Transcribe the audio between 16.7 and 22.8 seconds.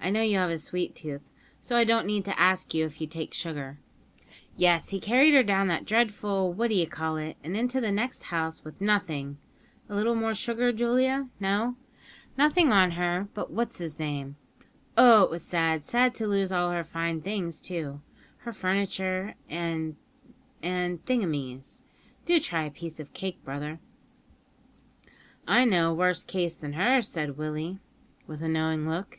her fine things, too her furniture, and and thingumies. Do try a